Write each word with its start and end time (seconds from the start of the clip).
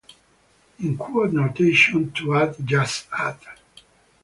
In 0.79 0.97
quote 0.97 1.31
notation, 1.31 2.11
to 2.13 2.33
add, 2.35 2.55
just 2.65 3.07
add. 3.15 3.37